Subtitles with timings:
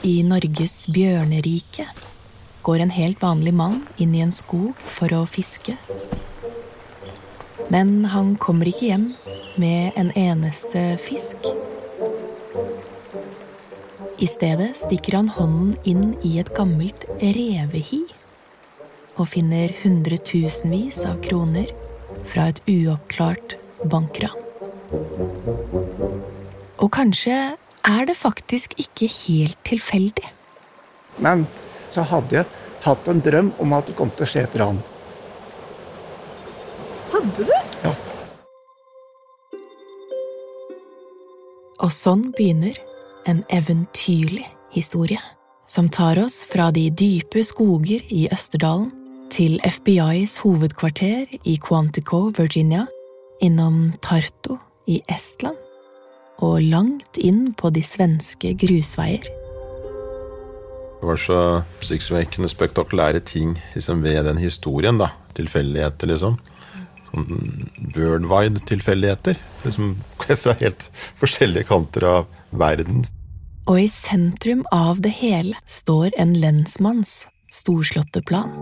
[0.00, 1.84] I Norges bjørnerike
[2.64, 5.74] går en helt vanlig mann inn i en skog for å fiske.
[7.72, 9.06] Men han kommer ikke hjem
[9.60, 11.44] med en eneste fisk.
[14.16, 18.04] I stedet stikker han hånden inn i et gammelt revehi
[19.18, 21.68] og finner hundretusenvis av kroner
[22.24, 23.58] fra et uoppklart
[23.92, 24.38] bankran.
[26.82, 27.36] Og kanskje
[27.86, 30.28] er det faktisk ikke helt tilfeldig.
[31.18, 31.46] Men
[31.90, 32.46] så hadde jeg
[32.86, 34.80] hatt en drøm om at det kom til å skje et ran.
[37.12, 37.54] Hadde du?
[37.84, 37.92] Ja.
[41.82, 42.78] Og sånn begynner
[43.28, 45.20] en eventyrlig historie.
[45.66, 48.90] Som tar oss fra de dype skoger i Østerdalen
[49.32, 52.84] til FBIs hovedkvarter i Quantico, Virginia,
[53.40, 54.58] innom Tarto
[54.90, 55.61] i Estland
[56.40, 59.28] og langt inn på de svenske grusveier.
[61.02, 65.00] Det var så oppsiktsvekkende spektakulære ting liksom, ved den historien.
[65.02, 66.38] da, Tilfeldigheter, liksom.
[67.10, 67.26] Sånn
[67.96, 69.40] worldwide-tilfeldigheter.
[69.64, 69.96] Liksom,
[70.44, 70.86] fra helt
[71.18, 73.02] forskjellige kanter av verden.
[73.66, 78.54] Og i sentrum av det hele står en lensmanns storslåtte plan.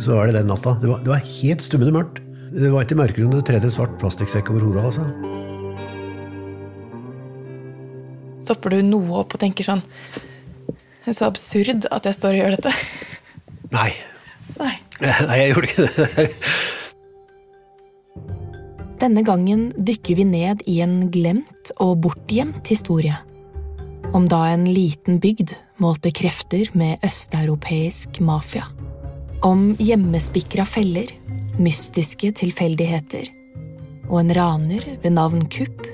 [0.00, 0.78] Så var det den natta.
[0.80, 2.24] Det var, det var helt stummende mørkt.
[2.54, 4.84] Det var ikke mørkere enn du tredde svart plastikksekk over hodet.
[4.86, 5.04] altså.
[8.44, 9.80] Stopper du noe opp og tenker sånn
[10.68, 12.72] Det er så absurd at jeg står og gjør dette.
[13.74, 13.90] Nei.
[14.60, 14.74] Nei.
[15.02, 16.28] Nei, jeg gjorde ikke det.
[19.02, 23.16] Denne gangen dykker vi ned i en glemt og bortgjemt historie.
[24.14, 28.68] Om da en liten bygd målte krefter med østeuropeisk mafia.
[29.44, 31.10] Om hjemmespikra feller,
[31.58, 33.30] mystiske tilfeldigheter
[34.10, 35.86] og en raner ved navn Kupp.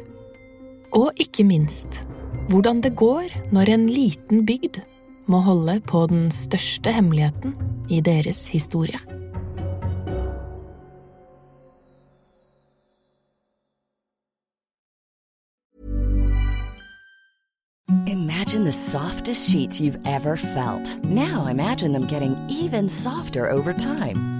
[0.93, 2.03] Og ikke minst
[2.51, 4.81] hvordan det går når en liten bygd
[5.31, 7.55] må holde på den største hemmeligheten
[7.91, 8.99] i deres historie.
[18.07, 21.05] Imagine the softest sheets you've ever felt.
[21.05, 24.40] Now imagine them getting even softer over time.